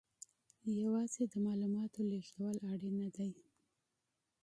[0.81, 3.29] یوازې د معلوماتو لېږدول اړین نه دي.